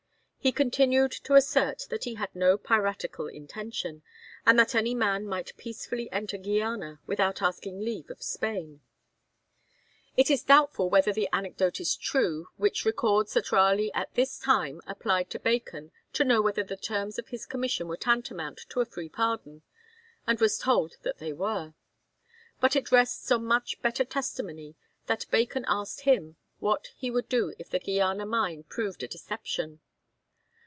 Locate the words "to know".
16.13-16.41